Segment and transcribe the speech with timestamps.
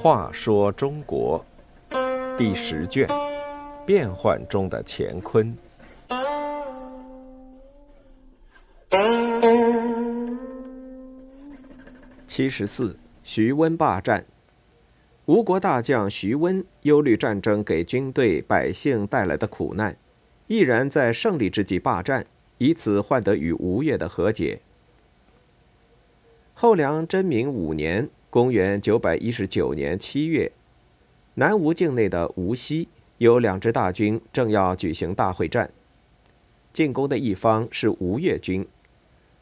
[0.00, 1.44] 话说中国
[2.38, 3.06] 第十卷：
[3.84, 5.54] 变幻中的乾坤。
[12.26, 14.24] 七十四，徐温霸占。
[15.26, 19.94] 吴国大将徐温忧虑战争给军队百姓带来的苦难，
[20.46, 22.24] 毅然在胜利之际霸占，
[22.58, 24.60] 以此换得与吴越的和解。
[26.54, 28.10] 后梁真明五年。
[28.30, 30.52] 公元九百一十九年七月，
[31.36, 35.70] 南吴境内的无锡有两支大军正要举行大会战。
[36.70, 38.68] 进攻的一方是吴越军，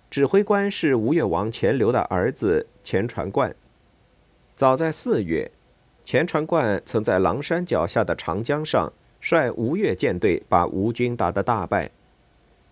[0.09, 3.57] 指挥官是吴越王钱镠的儿子钱传冠。
[4.55, 5.51] 早在四月，
[6.05, 11.91] 钱传冠曾在狼山脚下的长江上率吴越舰队把吴军打得大败。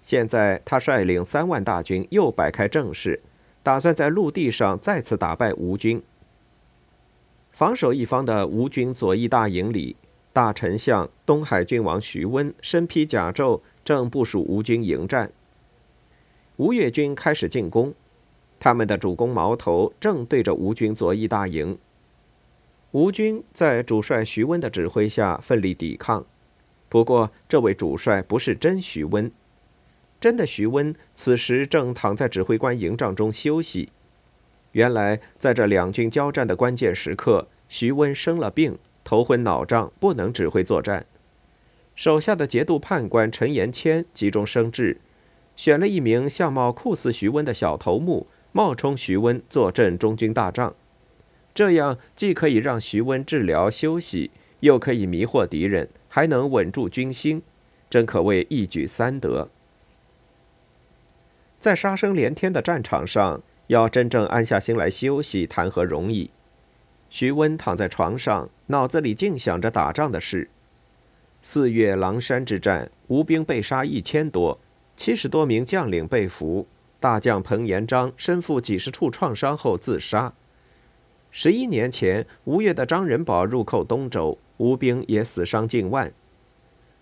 [0.05, 3.21] 现在他率领三万大军又摆开阵势。
[3.65, 6.03] 打算在陆地上再次打败吴军。
[7.51, 9.97] 防守一方的吴军左翼大营里，
[10.35, 15.33] 大丞相东海郡王徐温身披甲胄，正部署吴军迎战。
[16.57, 17.95] 吴越军开始进攻，
[18.61, 21.79] 他们的主攻矛头正对着吴军左翼大营。
[22.91, 26.27] 吴军在主帅徐温的指挥下奋力抵抗，
[26.91, 29.33] 不过这位主帅不是真徐温。
[30.21, 33.91] 真的，徐温此时正躺在指挥官营帐中休息。
[34.73, 41.07] 原来，在这两军交战的关键时刻，徐温生了病，头昏脑胀，不能指挥作战。
[41.95, 44.99] 手下的节度判官陈延谦急中生智，
[45.55, 50.75] 选了一名相貌酷似徐温的小头目，冒充徐温坐镇中军大帐。
[51.55, 57.43] 这样既可以让徐温治疗休息，又可以迷惑敌人，还能稳住军心，
[57.89, 59.49] 真可谓一举三得。
[61.65, 66.29] 在杀声连天的战场上，要真正安下心来休息，谈何容易？
[67.09, 70.51] 徐温躺在床上，脑子里尽想着打仗的事。
[71.41, 74.59] 四月狼山之战，吴兵被杀一千多，
[74.95, 76.67] 七十多名将领被俘，
[77.01, 80.35] 大将彭延章身负几十处创伤后自杀。
[81.31, 86.13] 十一年前，吴越的张仁宝入寇东周，吴兵也死伤近万。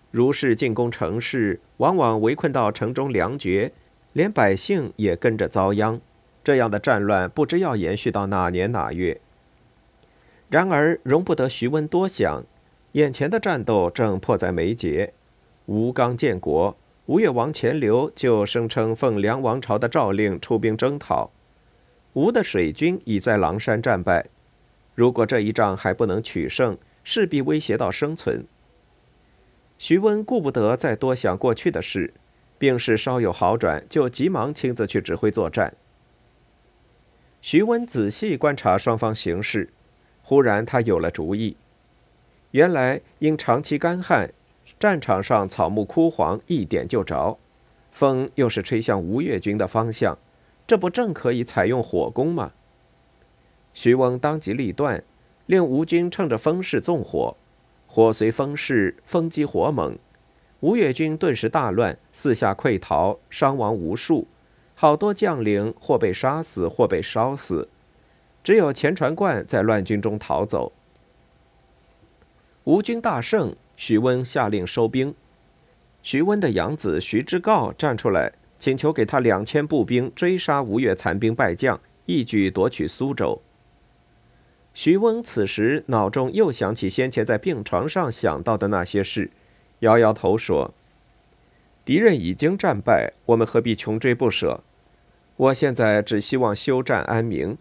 [0.09, 3.73] 如是进攻城市，往往围困到城中粮绝。
[4.13, 5.99] 连百姓也跟着遭殃，
[6.43, 9.19] 这样的战乱不知要延续到哪年哪月。
[10.49, 12.43] 然而容不得徐温多想，
[12.93, 15.13] 眼前的战斗正迫在眉睫。
[15.65, 21.31] 吴刚建国，吴越王钱镠就声称奉梁王朝的诏令出兵征讨。
[22.13, 24.27] 吴的水军已在狼山战败，
[24.93, 28.45] 如果这一仗还不能取胜，势必威胁到生存。
[29.79, 32.13] 徐温顾不得再多想过去的事。
[32.63, 35.75] 病势稍有好转，就急忙亲自去指挥作战。
[37.41, 39.73] 徐温仔细观察双方形势，
[40.21, 41.57] 忽然他有了主意。
[42.51, 44.31] 原来因长期干旱，
[44.79, 47.37] 战场上草木枯黄，一点就着，
[47.91, 50.17] 风又是吹向吴越军的方向，
[50.65, 52.53] 这不正可以采用火攻吗？
[53.73, 55.03] 徐翁当机立断，
[55.47, 57.35] 令吴军趁着风势纵火，
[57.87, 59.99] 火随风势，风急火猛。
[60.63, 64.25] 吴越军顿时大乱，四下溃逃，伤亡无数，
[64.75, 67.67] 好多将领或被杀死，或被烧死，
[68.45, 70.71] 只有钱传贯在乱军中逃走。
[72.63, 75.13] 吴军大胜，徐温下令收兵。
[76.01, 83.41] 徐温的养子徐之诰站出来，请求给他两千步兵追杀吴越残兵败将，一举夺取苏州。
[84.73, 89.29] 徐温此时脑中又想起先前在病床上想到的那些事。
[89.83, 90.73] 摇摇头说
[91.83, 94.61] ：“敌人已经战败，我们何必穷追不舍？
[95.35, 97.57] 我现在只希望休战安民。”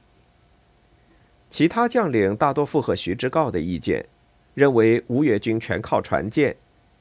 [1.50, 4.06] 其他将领大多附和徐之诰的意见，
[4.54, 6.56] 认为吴越军全靠船舰，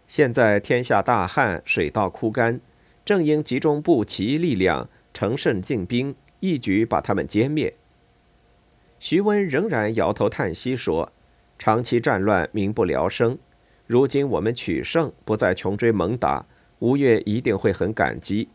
[0.08, 2.60] 现在天下大旱，水稻枯干，
[3.06, 7.76] 正应集中步骑力量，乘胜进兵，一举把他们歼灭。
[9.00, 11.12] 徐温仍然摇头叹息说
[11.60, 13.38] ：“长期战乱，民不聊生。”
[13.92, 16.46] 如今我们取胜，不再穷追猛打，
[16.80, 18.48] 吴越一定会很感激。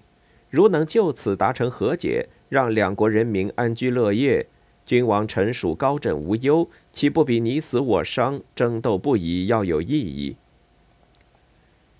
[0.48, 4.46] 如能就此达成和解，让两国人民安居乐业，
[4.86, 10.36] 君王臣属高枕无忧，岂不比你死我伤、争斗不已要有意义？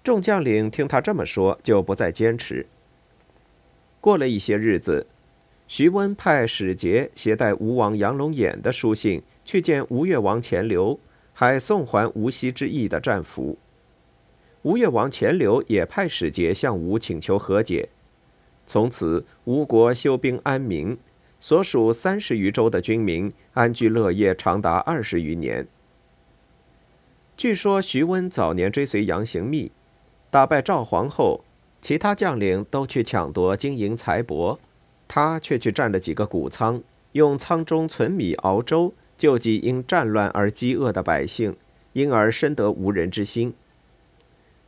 [0.03, 2.65] 众将领听他这么说，就不再坚持。
[4.01, 5.07] 过了一些日子，
[5.69, 10.99] 徐温派使节携带吴王杨龙眼的书信去见吴越王钱镠。
[11.39, 13.59] 还送还无锡之役的战俘，
[14.63, 17.91] 吴越王钱镠也派使节向吴请求和解。
[18.67, 20.97] 从此吴国休兵安民，
[21.39, 25.69] 所属三十余州的军民安居乐业长达二十余年。
[27.37, 29.71] 据说徐温早年追随杨行密，
[30.31, 31.45] 打败赵皇后，
[31.83, 34.57] 其他将领都去抢夺金银财帛，
[35.07, 36.83] 他却去占了几个谷仓，
[37.13, 41.57] 用仓中存米熬粥，救济因战乱而饥饿的百姓，
[41.93, 43.55] 因而深得吴人之心。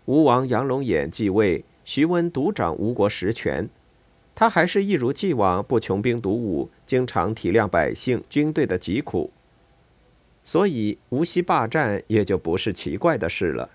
[0.07, 3.69] 吴王杨龙眼继位，徐温独掌吴国实权，
[4.35, 9.31] 他还是一如既往不穷兵黩武，经常体谅百姓、军队的疾苦。
[10.45, 13.69] 所以，无锡霸占也就不是奇怪的事了。